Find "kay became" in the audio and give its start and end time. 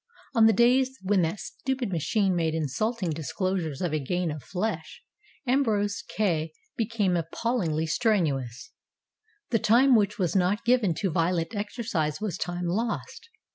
6.01-7.15